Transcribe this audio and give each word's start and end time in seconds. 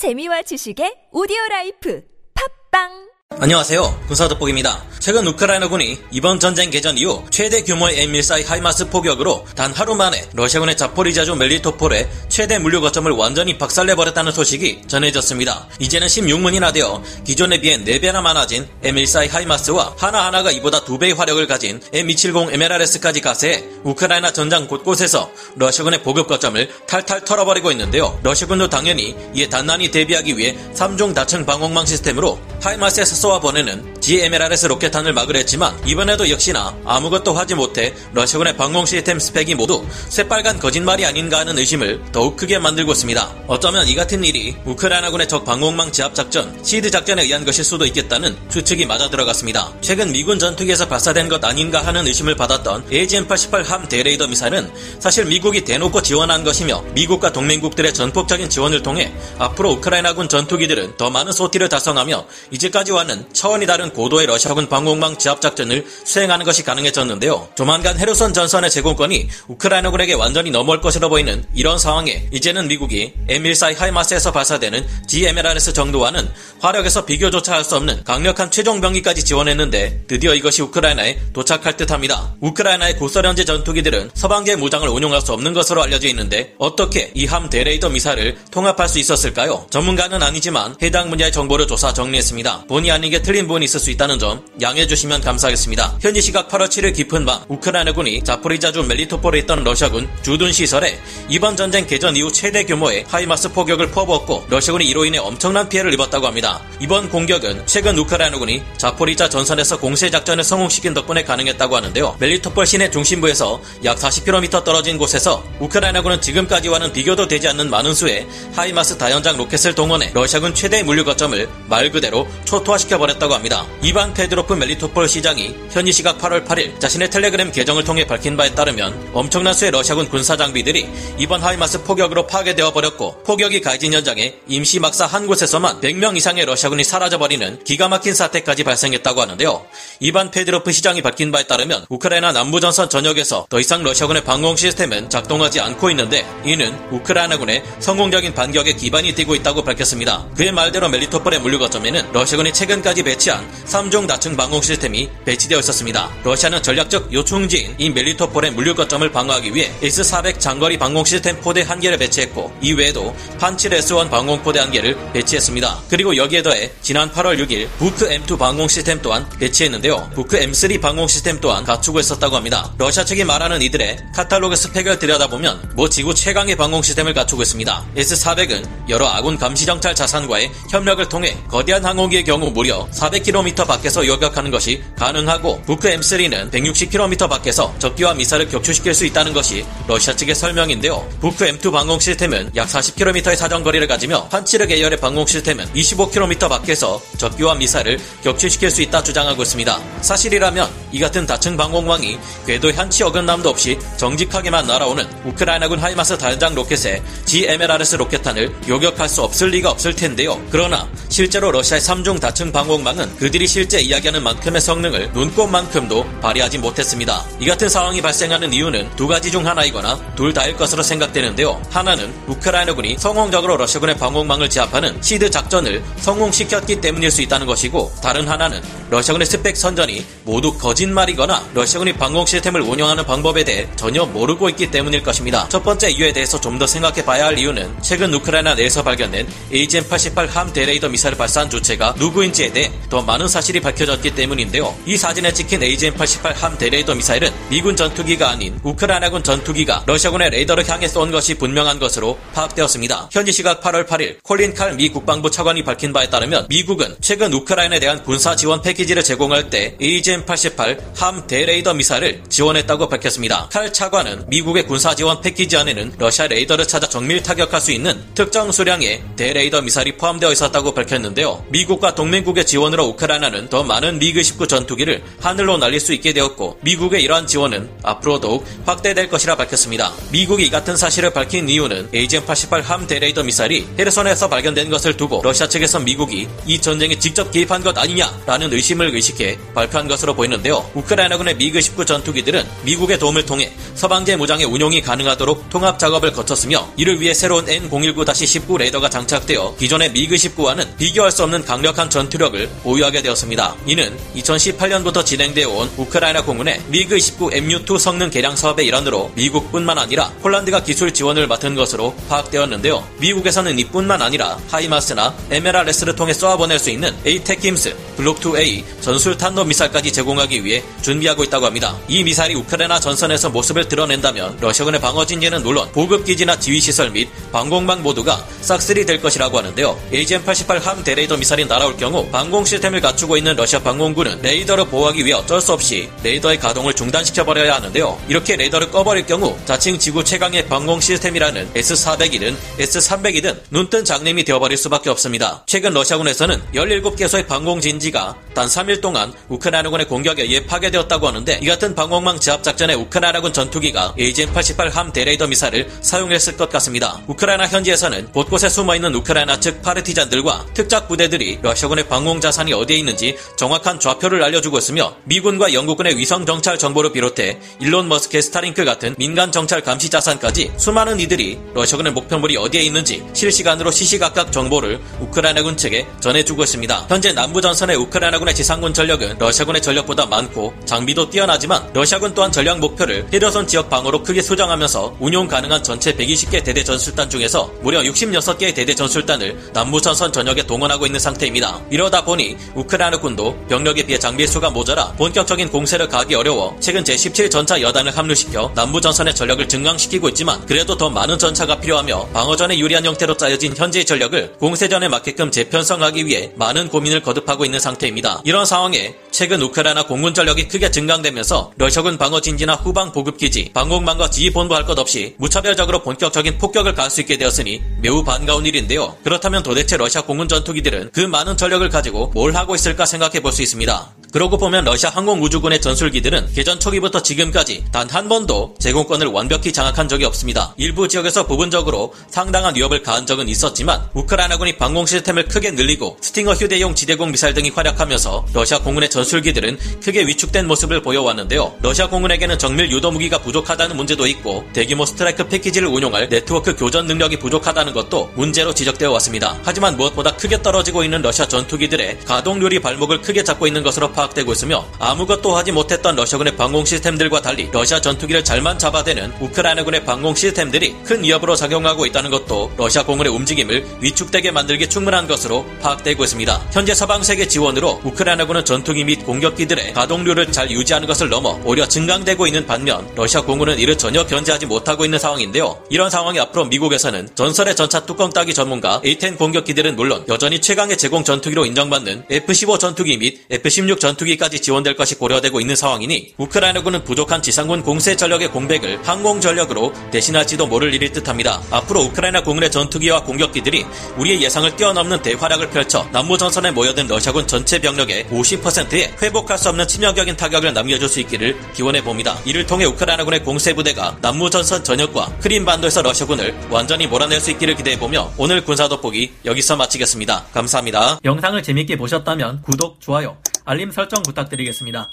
재미와 0.00 0.40
지식의 0.48 1.12
오디오 1.12 1.36
life. 1.50 2.00
팟빵 2.32 3.09
안녕하세요. 3.42 4.02
군사 4.06 4.28
돋보기입니다. 4.28 4.84
최근 4.98 5.26
우크라이나군이 5.28 5.98
이번 6.10 6.38
전쟁 6.38 6.68
개전 6.68 6.98
이후 6.98 7.24
최대 7.30 7.62
규모의 7.62 8.06
M142 8.06 8.46
하이마스 8.46 8.90
포격으로 8.90 9.46
단 9.56 9.72
하루 9.72 9.94
만에 9.94 10.28
러시아군의 10.34 10.76
자포리자주 10.76 11.36
멜리토폴의 11.36 12.06
최대 12.28 12.58
물류 12.58 12.82
거점을 12.82 13.10
완전히 13.12 13.56
박살내버렸다는 13.56 14.30
소식이 14.30 14.82
전해졌습니다. 14.88 15.68
이제는 15.78 16.06
16문이나 16.06 16.74
되어 16.74 17.02
기존에 17.24 17.62
비해 17.62 17.78
4배나 17.78 18.20
많아진 18.20 18.68
M142 18.84 19.30
하이마스와 19.30 19.94
하나하나가 19.96 20.50
이보다 20.50 20.84
2배의 20.84 21.16
화력을 21.16 21.46
가진 21.46 21.80
M270 21.94 22.52
MLRS까지 22.52 23.22
가세해 23.22 23.64
우크라이나 23.84 24.34
전장 24.34 24.68
곳곳에서 24.68 25.30
러시아군의 25.56 26.02
보급 26.02 26.26
거점을 26.26 26.68
탈탈 26.86 27.24
털어버리고 27.24 27.70
있는데요. 27.70 28.20
러시아군도 28.22 28.68
당연히 28.68 29.16
이에 29.34 29.48
단단히 29.48 29.90
대비하기 29.90 30.36
위해 30.36 30.58
3종 30.74 31.14
다층 31.14 31.46
방공망 31.46 31.86
시스템으로 31.86 32.38
하이마스에서 32.60 33.16
쏘아 33.30 33.38
보내는 33.38 34.00
GMLRS 34.00 34.66
로켓탄을 34.66 35.12
막으려 35.12 35.38
했지만 35.38 35.78
이번에도 35.86 36.28
역시나 36.30 36.76
아무것도 36.84 37.32
하지 37.32 37.54
못해 37.54 37.94
러시아군의 38.12 38.56
방공 38.56 38.86
시스템 38.86 39.20
스펙이 39.20 39.54
모두 39.54 39.86
새빨간 40.08 40.58
거짓말이 40.58 41.04
아닌가 41.06 41.38
하는 41.38 41.56
의심을 41.56 42.02
더욱 42.10 42.36
크게 42.36 42.58
만들고 42.58 42.90
있습니다. 42.90 43.34
어쩌면 43.46 43.86
이 43.86 43.94
같은 43.94 44.24
일이 44.24 44.56
우크라이나군의 44.64 45.28
적 45.28 45.44
방공망 45.44 45.92
제압 45.92 46.14
작전, 46.14 46.58
SEAD 46.64 46.90
작전에 46.90 47.22
의한 47.22 47.44
것일 47.44 47.62
수도 47.62 47.84
있겠다는 47.84 48.36
추측이 48.48 48.86
맞아 48.86 49.08
들어갔습니다. 49.08 49.72
최근 49.80 50.10
미군 50.10 50.40
전투기에서 50.40 50.88
발사된 50.88 51.28
것 51.28 51.44
아닌가 51.44 51.86
하는 51.86 52.06
의심을 52.08 52.34
받았던 52.34 52.86
AGM-88 52.90 53.64
HARM 53.64 53.88
대레이더 53.88 54.26
미사일은 54.26 54.72
사실 54.98 55.26
미국이 55.26 55.60
대놓고 55.62 56.02
지원한 56.02 56.42
것이며 56.42 56.82
미국과 56.94 57.32
동맹국들의 57.32 57.94
전폭적인 57.94 58.48
지원을 58.50 58.82
통해 58.82 59.12
앞으로 59.38 59.72
우크라이나군 59.72 60.28
전투기들은 60.28 60.96
더 60.96 61.10
많은 61.10 61.32
소티를 61.32 61.68
달성하며 61.68 62.26
이제까지와는 62.50 63.09
차원이 63.32 63.66
다른 63.66 63.92
고도의 63.92 64.26
러시아군 64.26 64.68
방공망 64.68 65.18
제압 65.18 65.40
작전을 65.40 65.86
수행하는 66.04 66.44
것이 66.44 66.62
가능해졌는데요. 66.64 67.48
조만간 67.54 67.98
헤르손 67.98 68.34
전선의 68.34 68.70
제공권이 68.70 69.28
우크라이나군에게 69.48 70.14
완전히 70.14 70.50
넘어올 70.50 70.80
것으로 70.80 71.08
보이는 71.08 71.44
이런 71.54 71.78
상황에 71.78 72.28
이제는 72.32 72.68
미국이 72.68 73.14
M14 73.28 73.76
하이마스에서 73.78 74.32
발사되는 74.32 74.86
GMLRS 75.06 75.72
정도와는 75.72 76.28
화력에서 76.60 77.04
비교조차 77.06 77.54
할 77.54 77.60
수 77.64 77.76
없는 77.76 78.02
강력한 78.04 78.50
최종 78.50 78.80
병기까지 78.80 79.24
지원했는데 79.24 80.04
드디어 80.08 80.34
이것이 80.34 80.62
우크라이나에 80.62 81.18
도착할 81.32 81.76
듯합니다. 81.76 82.34
우크라이나의 82.40 82.96
고소련제 82.96 83.44
전투기들은 83.44 84.10
서방제 84.14 84.56
무장을 84.56 84.88
운용할 84.88 85.20
수 85.20 85.32
없는 85.32 85.52
것으로 85.52 85.82
알려져 85.82 86.08
있는데 86.08 86.54
어떻게 86.58 87.12
이함 87.14 87.48
대레이더 87.48 87.90
미사를 87.90 88.36
통합할 88.50 88.88
수 88.88 88.98
있었을까요? 88.98 89.66
전문가는 89.70 90.20
아니지만 90.22 90.74
해당 90.82 91.10
분야의 91.10 91.30
정보를 91.32 91.66
조사 91.68 91.92
정리했습니다. 91.92 92.64
본의 92.68 92.90
아니 92.90 92.99
게 93.08 93.22
틀린 93.22 93.46
부분이 93.46 93.64
있을 93.64 93.80
수 93.80 93.90
있다는 93.90 94.18
점 94.18 94.44
양해해 94.60 94.86
주시면 94.86 95.22
감사하겠습니다. 95.22 95.98
현지 96.02 96.20
시각 96.20 96.48
8월 96.50 96.66
7일 96.66 96.94
깊은 96.94 97.24
밤 97.24 97.42
우크라이나군이 97.48 98.22
자포리자주 98.22 98.82
멜리토폴에 98.82 99.38
있던 99.40 99.64
러시아군 99.64 100.06
주둔 100.22 100.52
시설에 100.52 100.98
이번 101.30 101.56
전쟁 101.56 101.86
개전 101.86 102.16
이후 102.16 102.30
최대 102.30 102.64
규모의 102.64 103.06
하이마스 103.08 103.52
포격을 103.52 103.90
퍼부었고 103.92 104.46
러시아군이 104.50 104.84
이로 104.86 105.06
인해 105.06 105.16
엄청난 105.16 105.68
피해를 105.70 105.94
입었다고 105.94 106.26
합니다. 106.26 106.60
이번 106.80 107.08
공격은 107.08 107.62
최근 107.66 107.96
우크라이나군이 107.96 108.62
자포리자 108.76 109.30
전선에서 109.30 109.80
공세 109.80 110.10
작전을 110.10 110.44
성공시킨 110.44 110.92
덕분에 110.92 111.24
가능했다고 111.24 111.76
하는데요. 111.76 112.16
멜리토폴 112.20 112.66
시내 112.66 112.90
중심부에서 112.90 113.62
약 113.84 113.96
40km 113.96 114.64
떨어진 114.64 114.98
곳에서 114.98 115.42
우크라이나군은 115.60 116.20
지금까지와는 116.20 116.92
비교도 116.92 117.28
되지 117.28 117.48
않는 117.48 117.70
많은 117.70 117.94
수의 117.94 118.26
하이마스 118.52 118.98
다연장 118.98 119.36
로켓을 119.38 119.74
동원해 119.74 120.10
러시아군 120.12 120.54
최대 120.54 120.82
물류 120.82 121.04
거점을 121.04 121.48
말 121.68 121.90
그대로 121.90 122.28
초토화시켜 122.44 122.98
버렸다고 122.98 123.34
합니다. 123.34 123.64
이반 123.82 124.12
페드로프 124.12 124.52
멜리토폴 124.52 125.08
시장이 125.08 125.54
현지 125.70 125.92
시각 125.92 126.18
8월 126.18 126.44
8일 126.44 126.80
자신의 126.80 127.08
텔레그램 127.08 127.52
계정을 127.52 127.84
통해 127.84 128.04
밝힌 128.04 128.36
바에 128.36 128.52
따르면 128.52 129.12
엄청난 129.14 129.54
수의 129.54 129.70
러시아군 129.70 130.08
군사 130.08 130.36
장비들이 130.36 130.88
이번 131.16 131.40
하이마스 131.40 131.84
포격으로 131.84 132.26
파괴되어 132.26 132.72
버렸고 132.72 133.22
포격이 133.22 133.60
가해진 133.60 133.92
현장에 133.92 134.34
임시 134.48 134.80
막사 134.80 135.06
한 135.06 135.28
곳에서만 135.28 135.80
100명 135.80 136.16
이상의 136.16 136.44
러시아군이 136.46 136.82
사라져버리는 136.82 137.62
기가 137.62 137.86
막힌 137.88 138.12
사태까지 138.12 138.64
발생했다고 138.64 139.20
하는데요. 139.20 139.64
이반 140.00 140.32
페드로프 140.32 140.72
시장이 140.72 141.00
밝힌 141.00 141.30
바에 141.30 141.44
따르면 141.44 141.86
우크라이나 141.90 142.32
남부전선 142.32 142.90
전역에서 142.90 143.46
더 143.48 143.60
이상 143.60 143.84
러시아군의 143.84 144.24
방공 144.24 144.56
시스템은 144.56 145.10
작동하지 145.10 145.60
않고 145.60 145.90
있는데 145.90 146.26
이는 146.44 146.76
우크라이나군의 146.90 147.62
성공적인 147.78 148.34
반격에 148.34 148.72
기반이 148.72 149.14
되고 149.14 149.36
있다고 149.36 149.62
밝혔습니다. 149.62 150.26
그의 150.36 150.50
말대로 150.50 150.88
멜리토폴의 150.88 151.38
물류 151.38 151.60
거점에는 151.60 152.10
러시아군이 152.12 152.52
최근까지 152.52 153.02
배치한 153.02 153.46
3종 153.66 154.06
다층 154.06 154.36
방공 154.36 154.62
시스템이 154.62 155.10
배치되어 155.24 155.58
있었습니다. 155.58 156.10
러시아는 156.24 156.62
전략적 156.62 157.12
요충지인 157.12 157.76
이 157.78 157.90
멜리토폴의 157.90 158.52
물류 158.52 158.74
거점을 158.74 159.10
방어하기 159.10 159.54
위해 159.54 159.70
S-400 159.82 160.40
장거리 160.40 160.78
방공 160.78 161.04
시스템 161.04 161.40
포대 161.40 161.62
한 161.62 161.80
개를 161.80 161.98
배치했고 161.98 162.52
이외에도 162.60 163.14
판치르 163.38 163.72
S-1 163.74 164.10
방공 164.10 164.42
포대 164.42 164.60
한 164.60 164.70
개를 164.70 164.96
배치했습니다. 165.12 165.82
그리고 165.88 166.16
여기에 166.16 166.42
더해 166.42 166.72
지난 166.82 167.10
8월 167.10 167.38
6일 167.38 167.68
부크 167.78 168.08
M2 168.08 168.38
방공 168.38 168.68
시스템 168.68 169.00
또한 169.02 169.28
배치했는데요. 169.38 170.10
부크 170.14 170.38
M3 170.38 170.80
방공 170.80 171.08
시스템 171.08 171.40
또한 171.40 171.64
갖추고 171.64 172.00
있었다고 172.00 172.36
합니다. 172.36 172.72
러시아 172.78 173.04
측이 173.04 173.24
말하는 173.24 173.62
이들의 173.62 173.98
카탈로그 174.14 174.56
스펙을 174.56 174.98
들여다보면 174.98 175.72
뭐 175.74 175.88
지구 175.88 176.14
최강의 176.14 176.56
방공 176.56 176.82
시스템을 176.82 177.14
갖추고 177.14 177.42
있습니다. 177.42 177.84
S-400은 177.96 178.88
여러 178.88 179.06
아군 179.06 179.38
감시정찰 179.38 179.94
자산과의 179.94 180.50
협력을 180.70 181.08
통해 181.08 181.36
거대한 181.48 181.84
항공기의 181.84 182.24
경우 182.24 182.50
무려 182.50 182.69
400km 182.70 183.66
밖에서 183.66 184.06
요격하는 184.06 184.50
것이 184.50 184.82
가능하고 184.96 185.62
부크 185.62 185.88
M3는 185.88 186.50
160km 186.50 187.28
밖에서 187.28 187.74
적기와 187.78 188.14
미사를 188.14 188.48
격추시킬 188.48 188.94
수 188.94 189.04
있다는 189.06 189.32
것이 189.32 189.64
러시아 189.86 190.14
측의 190.14 190.34
설명인데요. 190.34 191.08
부크 191.20 191.46
M2 191.46 191.72
방공 191.72 191.98
시스템은 191.98 192.50
약 192.56 192.68
40km의 192.68 193.36
사정거리를 193.36 193.86
가지며 193.86 194.28
판치르 194.28 194.66
계열의 194.66 195.00
방공 195.00 195.26
시스템은 195.26 195.66
25km 195.74 196.48
밖에서 196.48 197.00
적기와 197.16 197.54
미사를 197.54 197.98
격추시킬 198.22 198.70
수 198.70 198.82
있다 198.82 199.02
주장하고 199.02 199.42
있습니다. 199.42 199.80
사실이라면 200.02 200.70
이 200.92 201.00
같은 201.00 201.26
다층 201.26 201.56
방공망이 201.56 202.18
궤도의 202.46 202.74
한치 202.74 203.02
어긋남도 203.04 203.48
없이 203.48 203.78
정직하게만 203.96 204.66
날아오는 204.66 205.06
우크라이나군 205.24 205.78
하이마스 205.78 206.18
다연장 206.18 206.54
로켓의 206.54 207.02
GMLRS 207.26 207.96
로켓탄을 207.96 208.52
요격할 208.68 209.08
수 209.08 209.22
없을 209.22 209.50
리가 209.50 209.70
없을 209.70 209.94
텐데요. 209.94 210.40
그러나 210.50 210.88
실제로 211.08 211.50
러시아의 211.50 211.80
3종 211.80 212.20
다층 212.20 212.52
방공망은 212.52 213.16
그들이 213.16 213.46
실제 213.48 213.80
이야기하는 213.80 214.22
만큼의 214.22 214.60
성능을 214.60 215.10
눈꼽만큼도 215.12 216.20
발휘하지 216.20 216.58
못했습니다. 216.58 217.24
이 217.40 217.46
같은 217.46 217.68
상황이 217.68 218.00
발생하는 218.00 218.52
이유는 218.52 218.94
두 218.96 219.08
가지 219.08 219.30
중 219.32 219.46
하나이거나 219.46 219.98
둘 220.14 220.32
다일 220.32 220.56
것으로 220.56 220.82
생각되는데요. 220.82 221.60
하나는 221.70 222.12
우크라이나군이 222.28 222.96
성공적으로 222.98 223.56
러시아군의 223.56 223.96
방공망을 223.98 224.48
제압하는 224.48 225.02
SEAD 225.02 225.30
작전을 225.30 225.82
성공시켰기 225.96 226.80
때문일 226.80 227.10
수 227.10 227.22
있다는 227.22 227.46
것이고 227.46 227.92
다른 228.02 228.28
하나는 228.28 228.62
러시아군의 228.90 229.26
스펙 229.26 229.56
선전이 229.56 230.04
모두 230.24 230.56
거짓말이거나 230.56 231.42
러시아군이 231.54 231.94
방공 231.94 232.26
시스템을 232.26 232.60
운영하는 232.60 233.04
방법에 233.06 233.42
대해 233.44 233.66
전혀 233.76 234.04
모르고 234.04 234.48
있기 234.50 234.70
때문일 234.70 235.02
것입니다. 235.02 235.48
첫 235.48 235.64
번째 235.64 235.90
이유에 235.90 236.12
대해서 236.12 236.40
좀 236.40 236.60
더 236.60 236.66
생각해 236.66 237.06
봐야 237.06 237.24
할 237.24 237.38
이유는 237.38 237.78
최근 237.80 238.12
우크라이나 238.12 238.54
내에서 238.54 238.82
발견된 238.82 239.26
AGM-88 239.50 240.28
HARM 240.28 240.52
대레이더 240.52 240.90
미사일을 240.90 241.16
발사한 241.16 241.48
주체가 241.48 241.94
누구인지에 241.96 242.52
대해 242.52 242.70
더 242.88 243.02
많은 243.02 243.28
사실이 243.28 243.60
밝혀졌기 243.60 244.14
때문인데요. 244.14 244.76
이 244.86 244.96
사진에 244.96 245.32
찍힌 245.32 245.60
AGM-88 245.60 246.34
HARM 246.34 246.58
대레이더 246.58 246.94
미사일은 246.94 247.30
미군 247.48 247.76
전투기가 247.76 248.30
아닌 248.30 248.58
우크라이나군 248.62 249.22
전투기가 249.22 249.84
러시아군의 249.86 250.30
레이더를 250.30 250.68
향해 250.68 250.88
쏜 250.88 251.10
것이 251.10 251.34
분명한 251.34 251.78
것으로 251.78 252.18
파악되었습니다. 252.34 253.08
현지 253.12 253.32
시각 253.32 253.62
8월 253.62 253.86
8일 253.86 254.22
콜린 254.22 254.54
칼 254.54 254.70
미 254.70 254.88
국방부 254.88 255.30
차관이 255.30 255.64
밝힌 255.64 255.92
바에 255.92 256.08
따르면 256.08 256.46
미국은 256.48 256.96
최근 257.00 257.32
우크라이나에 257.32 257.80
대한 257.80 258.02
군사 258.04 258.36
지원 258.36 258.62
패키지를 258.62 259.02
제공할 259.02 259.50
때 259.50 259.76
AGM-88 259.80 260.78
HARM 260.96 261.26
대레이더 261.26 261.74
미사일을 261.74 262.22
지원했다고 262.28 262.88
밝혔습니다. 262.88 263.48
칼 263.50 263.72
차관은 263.72 264.26
미국의 264.28 264.66
군사 264.66 264.94
지원 264.94 265.20
패키지 265.20 265.56
안에는 265.56 265.94
러시아 265.98 266.28
레이더를 266.28 266.68
찾아 266.68 266.88
정밀 266.88 267.22
타격할 267.22 267.60
수 267.60 267.72
있는 267.72 268.00
특정 268.14 268.52
수량의 268.52 269.02
대레이더 269.16 269.62
미사일이 269.62 269.96
포함되어 269.96 270.32
있었다고 270.32 270.72
밝혔는데요. 270.72 271.44
미국 271.48 271.70
미국과 271.70 271.94
동맹국의 271.94 272.39
지원으로 272.44 272.84
우크라이나는 272.84 273.48
더 273.48 273.62
많은 273.62 273.98
미그 273.98 274.22
29 274.22 274.46
전투기를 274.46 275.02
하늘로 275.20 275.58
날릴 275.58 275.80
수 275.80 275.92
있게 275.92 276.12
되었고 276.12 276.58
미국의 276.62 277.02
이러한 277.02 277.26
지원은 277.26 277.68
앞으로 277.82 278.20
더욱 278.20 278.46
확대될 278.66 279.08
것이라 279.08 279.36
밝혔습니다. 279.36 279.92
미국이 280.12 280.46
이 280.46 280.50
같은 280.50 280.76
사실을 280.76 281.12
밝힌 281.12 281.48
이유는 281.48 281.90
AGM-88 281.90 282.62
HARM 282.62 282.86
대레이더 282.86 283.22
미사일이 283.24 283.66
헤르손에서 283.78 284.28
발견된 284.28 284.70
것을 284.70 284.96
두고 284.96 285.22
러시아 285.24 285.48
측에서 285.48 285.80
미국이 285.80 286.28
이 286.46 286.60
전쟁에 286.60 286.98
직접 286.98 287.32
개입한 287.32 287.62
것 287.62 287.76
아니냐라는 287.76 288.52
의심을 288.52 288.94
의식해 288.94 289.38
발표한 289.54 289.88
것으로 289.88 290.14
보이는데요. 290.14 290.70
우크라이나군의 290.74 291.36
미그 291.36 291.60
29 291.60 291.84
전투기들은 291.84 292.46
미국의 292.62 292.98
도움을 292.98 293.26
통해 293.26 293.52
서방제 293.74 294.16
무장의 294.16 294.46
운용이 294.46 294.82
가능하도록 294.82 295.50
통합 295.50 295.78
작업을 295.78 296.12
거쳤으며 296.12 296.68
이를 296.76 297.00
위해 297.00 297.12
새로운 297.12 297.46
N019-19 297.46 298.58
레이더가 298.58 298.88
장착되어 298.88 299.56
기존의 299.58 299.92
미그 299.92 300.14
29와는 300.14 300.76
비교할 300.76 301.10
수 301.10 301.24
없는 301.24 301.44
강력한 301.44 301.90
전투력을 301.90 302.48
보유하게 302.62 303.02
되었습니다. 303.02 303.56
이는 303.66 303.96
2018년부터 304.14 305.04
진행되어 305.04 305.48
온 305.48 305.70
우크라이나 305.76 306.22
공군의 306.22 306.60
미그 306.68 306.98
29 306.98 307.30
MU2 307.30 307.78
성능 307.78 308.10
개량 308.10 308.36
사업의 308.36 308.66
일환으로 308.66 309.10
미국뿐만 309.14 309.78
아니라 309.78 310.12
폴란드가 310.22 310.62
기술 310.62 310.92
지원을 310.92 311.26
맡은 311.26 311.54
것으로 311.54 311.94
파악되었는데요. 312.08 312.86
미국에서는 312.98 313.58
이뿐만 313.58 314.02
아니라 314.02 314.38
HIMARS나 314.50 315.14
MLRS를 315.30 315.96
통해 315.96 316.12
쏘아보낼 316.12 316.58
수 316.58 316.70
있는 316.70 316.94
ATACMS, 317.04 317.74
블록2A 317.96 318.64
전술 318.82 319.16
탄도 319.16 319.44
미사일까지 319.44 319.92
제공하기 319.92 320.44
위해 320.44 320.62
준비하고 320.82 321.24
있다고 321.24 321.46
합니다. 321.46 321.76
이 321.88 322.04
미사일이 322.04 322.34
우크라이나 322.34 322.78
전선에서 322.78 323.30
모습을 323.30 323.68
드러낸다면 323.68 324.38
러시아군의 324.40 324.80
방어 324.80 325.06
진지는 325.06 325.42
물론 325.42 325.70
보급 325.72 326.04
기지나 326.04 326.38
지휘 326.38 326.60
시설 326.60 326.90
및 326.90 327.08
방공망 327.32 327.82
모두가 327.82 328.22
싹쓸이 328.42 328.84
될 328.84 329.00
것이라고 329.00 329.38
하는데요. 329.38 329.80
AGM-88 329.92 330.60
HARM 330.62 330.84
대레이더 330.84 331.16
미사일이 331.16 331.46
날아올 331.46 331.76
경우 331.76 332.09
방공 332.12 332.44
시스템을 332.44 332.80
갖추고 332.80 333.16
있는 333.16 333.36
러시아 333.36 333.60
방공군은 333.60 334.20
레이더를 334.22 334.66
보호하기 334.66 335.04
위해 335.04 335.14
어쩔 335.14 335.40
수 335.40 335.52
없이 335.52 335.88
레이더의 336.02 336.38
가동을 336.40 336.74
중단시켜 336.74 337.24
버려야 337.24 337.54
하는데요. 337.54 338.00
이렇게 338.08 338.36
레이더를 338.36 338.70
꺼버릴 338.70 339.06
경우 339.06 339.38
자칭 339.44 339.78
지구 339.78 340.02
최강의 340.02 340.48
방공 340.48 340.80
시스템이라는 340.80 341.52
S400이든 341.54 342.34
S300이든 342.58 343.38
눈뜬 343.50 343.84
장님이 343.84 344.24
되어버릴 344.24 344.58
수밖에 344.58 344.90
없습니다. 344.90 345.44
최근 345.46 345.72
러시아군에서는 345.72 346.42
17개소의 346.54 347.28
방공 347.28 347.60
진지가 347.60 348.16
단 348.34 348.46
3일 348.46 348.80
동안 348.80 349.12
우크라이나군의 349.28 349.88
공격에 349.88 350.22
의해 350.22 350.46
파괴되었다고 350.46 351.08
하는데 351.08 351.40
이 351.42 351.46
같은 351.46 351.74
방공망 351.74 352.20
제압 352.20 352.42
작전에 352.42 352.74
우크라이나군 352.74 353.32
전투기가 353.32 353.94
AGM-88 353.98 354.70
HARM 354.70 354.92
대레이더 354.92 355.26
미사일을 355.26 355.68
사용했을 355.80 356.36
것 356.36 356.48
같습니다. 356.50 357.00
우크라이나 357.08 357.46
현지에서는 357.48 358.12
곳곳에 358.12 358.48
숨어 358.48 358.76
있는 358.76 358.94
우크라이나 358.94 359.40
측 359.40 359.62
파르티잔들과 359.62 360.46
특작 360.54 360.88
부대들이 360.88 361.40
러시아군의 361.42 361.88
방공 361.88 362.20
자산이 362.20 362.52
어디에 362.52 362.76
있는지 362.76 363.16
정확한 363.36 363.80
좌표를 363.80 364.22
알려주고 364.22 364.58
있으며 364.58 364.94
미군과 365.04 365.52
영국군의 365.52 365.96
위성 365.98 366.24
정찰 366.24 366.58
정보를 366.58 366.92
비롯해 366.92 367.40
일론 367.60 367.88
머스크의 367.88 368.22
스타링크 368.22 368.64
같은 368.64 368.94
민간 368.96 369.32
정찰 369.32 369.60
감시 369.60 369.90
자산까지 369.90 370.52
수많은 370.56 371.00
이들이 371.00 371.38
러시아군의 371.54 371.92
목표물이 371.92 372.36
어디에 372.36 372.62
있는지 372.62 373.04
실시간으로 373.12 373.70
시시각각 373.70 374.30
정보를 374.30 374.80
우크라이나군 375.00 375.56
측에 375.56 375.86
전해주고 376.00 376.44
있습니다. 376.44 376.86
현재 376.88 377.12
남부 377.12 377.40
전선의 377.40 377.76
우크라이나 377.76 378.19
군의 378.20 378.34
지상군 378.34 378.74
전력은 378.74 379.16
러시아군의 379.18 379.62
전력보다 379.62 380.04
많고 380.04 380.52
장비도 380.66 381.08
뛰어나지만 381.08 381.70
러시아군 381.72 382.12
또한 382.12 382.30
전략 382.30 382.58
목표를 382.58 383.06
헤르손 383.10 383.46
지역 383.46 383.70
방어로 383.70 384.02
크게 384.02 384.20
수정하면서 384.20 384.96
운용 385.00 385.26
가능한 385.26 385.62
전체 385.62 385.94
120개 385.94 386.44
대대 386.44 386.62
전술단 386.62 387.08
중에서 387.08 387.50
무려 387.62 387.80
66개의 387.80 388.54
대대 388.54 388.74
전술단을 388.74 389.52
남부 389.54 389.80
전선 389.80 390.12
전역에 390.12 390.42
동원하고 390.42 390.84
있는 390.84 391.00
상태입니다. 391.00 391.62
이러다 391.70 392.04
보니 392.04 392.36
우크라이나 392.54 393.00
군도 393.00 393.34
병력에 393.48 393.86
비해 393.86 393.98
장비 393.98 394.26
수가 394.26 394.50
모자라 394.50 394.92
본격적인 394.98 395.48
공세를 395.48 395.88
가기 395.88 396.14
어려워 396.14 396.54
최근 396.60 396.84
제17 396.84 397.30
전차 397.30 397.58
여단을 397.62 397.96
합류시켜 397.96 398.52
남부 398.54 398.82
전선의 398.82 399.14
전력을 399.14 399.48
증강시키고 399.48 400.10
있지만 400.10 400.44
그래도 400.44 400.76
더 400.76 400.90
많은 400.90 401.18
전차가 401.18 401.58
필요하며 401.58 402.08
방어전에 402.12 402.58
유리한 402.58 402.84
형태로 402.84 403.16
짜여진 403.16 403.56
현재의 403.56 403.86
전력을 403.86 404.34
공세전에 404.38 404.88
맞게끔 404.88 405.30
재편성하기 405.30 406.04
위해 406.04 406.32
많은 406.36 406.68
고민을 406.68 407.00
거듭하고 407.00 407.46
있는 407.46 407.58
상태입니다. 407.58 408.09
이런 408.24 408.44
상황에 408.46 408.94
최근 409.10 409.42
우크라이나 409.42 409.84
공군 409.84 410.14
전력이 410.14 410.48
크게 410.48 410.70
증강되면서 410.70 411.52
러시아군 411.56 411.98
방어 411.98 412.20
진지나 412.20 412.54
후방 412.54 412.92
보급 412.92 413.18
기지, 413.18 413.50
방공망과 413.52 414.10
지휘 414.10 414.30
본부 414.32 414.54
할 414.54 414.64
것 414.64 414.78
없이 414.78 415.14
무차별적으로 415.18 415.82
본격적인 415.82 416.38
폭격을 416.38 416.74
가할 416.74 416.90
수 416.90 417.00
있게 417.00 417.16
되었으니 417.18 417.60
매우 417.80 418.04
반가운 418.04 418.46
일인데요. 418.46 418.96
그렇다면 419.02 419.42
도대체 419.42 419.76
러시아 419.76 420.02
공군 420.02 420.28
전투기들은 420.28 420.90
그 420.92 421.00
많은 421.00 421.36
전력을 421.36 421.68
가지고 421.68 422.08
뭘 422.14 422.34
하고 422.36 422.54
있을까 422.54 422.86
생각해 422.86 423.20
볼 423.20 423.32
수 423.32 423.42
있습니다. 423.42 423.90
그러고 424.12 424.38
보면 424.38 424.64
러시아 424.64 424.90
항공우주군의 424.90 425.60
전술기들은 425.60 426.32
개전 426.34 426.58
초기부터 426.58 427.00
지금까지 427.02 427.64
단 427.72 427.88
한 427.90 428.08
번도 428.08 428.54
제공권을 428.60 429.08
완벽히 429.08 429.52
장악한 429.52 429.88
적이 429.88 430.04
없습니다. 430.04 430.54
일부 430.56 430.86
지역에서 430.86 431.26
부분적으로 431.26 431.92
상당한 432.08 432.54
위협을 432.54 432.82
가한 432.84 433.04
적은 433.06 433.28
있었지만 433.28 433.88
우크라이나군이 433.94 434.58
방공 434.58 434.86
시스템을 434.86 435.24
크게 435.26 435.50
늘리고 435.52 435.96
스팅어 436.00 436.34
휴대용 436.34 436.74
지대공 436.76 437.10
미사일 437.10 437.34
등이 437.34 437.50
활약하면서 437.50 437.99
러시아 438.32 438.58
공군의 438.58 438.88
전술기들은 438.90 439.58
크게 439.82 440.06
위축된 440.06 440.46
모습을 440.46 440.82
보여왔는데요. 440.82 441.54
러시아 441.62 441.88
공군에게는 441.88 442.38
정밀 442.38 442.70
유도 442.70 442.90
무기가 442.90 443.18
부족하다는 443.18 443.76
문제도 443.76 444.06
있고 444.06 444.44
대규모 444.52 444.86
스트라이크 444.86 445.28
패키지를 445.28 445.68
운용할 445.68 446.08
네트워크 446.08 446.56
교전 446.56 446.86
능력이 446.86 447.18
부족하다는 447.18 447.72
것도 447.72 448.10
문제로 448.14 448.54
지적되어 448.54 448.90
왔습니다. 448.92 449.38
하지만 449.42 449.76
무엇보다 449.76 450.16
크게 450.16 450.42
떨어지고 450.42 450.84
있는 450.84 451.02
러시아 451.02 451.26
전투기들의 451.26 452.00
가동률이 452.06 452.60
발목을 452.60 453.00
크게 453.02 453.24
잡고 453.24 453.46
있는 453.46 453.62
것으로 453.62 453.92
파악되고 453.92 454.32
있으며 454.32 454.66
아무것도 454.78 455.36
하지 455.36 455.52
못했던 455.52 455.94
러시아군의 455.96 456.36
방공 456.36 456.64
시스템들과 456.64 457.20
달리 457.20 457.48
러시아 457.52 457.80
전투기를 457.80 458.24
잘만 458.24 458.58
잡아대는 458.58 459.12
우크라이나군의 459.20 459.84
방공 459.84 460.14
시스템들이 460.14 460.76
큰 460.84 461.02
위협으로 461.02 461.36
작용하고 461.36 461.86
있다는 461.86 462.10
것도 462.10 462.52
러시아 462.56 462.84
공군의 462.84 463.12
움직임을 463.12 463.66
위축되게 463.80 464.30
만들기 464.30 464.68
충분한 464.68 465.06
것으로 465.06 465.46
파악되고 465.62 466.04
있습니다. 466.04 466.40
현재 466.52 466.74
서방 466.74 467.02
세계 467.02 467.26
지원으로 467.28 467.80
우크라이나군은 467.90 468.44
전투기 468.44 468.84
및 468.84 469.04
공격기들의 469.04 469.72
가동률을 469.74 470.32
잘 470.32 470.50
유지하는 470.50 470.86
것을 470.86 471.08
넘어 471.08 471.40
오히려 471.44 471.66
증강되고 471.66 472.26
있는 472.26 472.46
반면 472.46 472.88
러시아 472.94 473.22
공군은 473.22 473.58
이를 473.58 473.76
전혀 473.76 474.06
견제하지 474.06 474.46
못하고 474.46 474.84
있는 474.84 474.98
상황인데요. 474.98 475.62
이런 475.70 475.90
상황이 475.90 476.18
앞으로 476.20 476.46
미국에서는 476.46 477.10
전설의 477.14 477.56
전차 477.56 477.80
뚜껑 477.80 478.10
따기 478.10 478.34
전문가 478.34 478.80
A-10 478.84 479.18
공격기들은 479.18 479.76
물론 479.76 480.04
여전히 480.08 480.40
최강의 480.40 480.78
제공 480.78 481.04
전투기로 481.04 481.46
인정받는 481.46 482.04
F-15 482.10 482.58
전투기 482.58 482.96
및 482.96 483.20
F-16 483.30 483.80
전투기까지 483.80 484.40
지원될 484.40 484.76
것이 484.76 484.94
고려되고 484.96 485.40
있는 485.40 485.56
상황이니 485.56 486.14
우크라이나군은 486.16 486.84
부족한 486.84 487.22
지상군 487.22 487.62
공세 487.62 487.96
전력의 487.96 488.28
공백을 488.28 488.80
항공 488.82 489.20
전력으로 489.20 489.72
대신할지도 489.90 490.46
모를 490.46 490.72
일일 490.74 490.92
듯합니다. 490.92 491.42
앞으로 491.50 491.82
우크라이나 491.82 492.22
공군의 492.22 492.50
전투기와 492.50 493.04
공격기들이 493.04 493.64
우리의 493.96 494.22
예상을 494.22 494.54
뛰어넘는 494.56 495.02
대활약을 495.02 495.50
펼쳐 495.50 495.88
남부 495.92 496.16
전선에 496.16 496.50
모여든 496.52 496.86
러시아군 496.86 497.26
전체 497.26 497.58
병력 497.58 497.79
의 497.88 498.04
50%에 498.06 498.94
회복할 499.00 499.38
수 499.38 499.48
없는 499.48 499.66
치명적인 499.66 500.16
타격을 500.16 500.52
남겨줄 500.52 500.88
수 500.88 501.00
있기를 501.00 501.36
기원해 501.54 501.82
봅니다. 501.82 502.18
이를 502.26 502.44
통해 502.46 502.64
우크라이나군의 502.66 503.22
공세 503.22 503.54
부대가 503.54 503.96
남부 504.00 504.28
전선 504.28 504.62
전역과 504.62 505.18
크림 505.20 505.44
반도에서 505.44 505.80
러시아군을 505.82 506.34
완전히 506.50 506.86
몰아낼 506.86 507.20
수 507.20 507.30
있기를 507.30 507.54
기대해 507.54 507.78
보며 507.78 508.12
오늘 508.18 508.44
군사 508.44 508.68
돋보기 508.68 509.12
여기서 509.24 509.56
마치겠습니다. 509.56 510.26
감사합니다. 510.32 510.98
영상을 511.04 511.42
재밌게 511.42 511.76
보셨다면 511.76 512.42
구독, 512.42 512.80
좋아요, 512.80 513.16
알림 513.44 513.70
설정 513.70 514.02
부탁드리겠습니다. 514.02 514.90